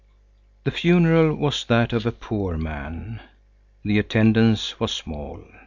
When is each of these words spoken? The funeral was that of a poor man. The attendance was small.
The 0.63 0.71
funeral 0.71 1.35
was 1.35 1.63
that 1.65 1.93
of 1.93 2.07
a 2.07 2.11
poor 2.11 2.57
man. 2.57 3.19
The 3.85 3.99
attendance 3.99 4.79
was 4.79 4.91
small. 4.91 5.43